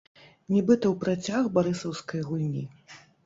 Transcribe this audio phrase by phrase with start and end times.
[0.53, 2.65] Нібыта ў працяг барысаўскай гульні.